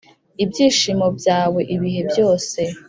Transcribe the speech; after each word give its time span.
ibyishimo 0.43 1.05
byawe 1.17 1.61
ibihe 1.75 2.01
byose. 2.11 2.59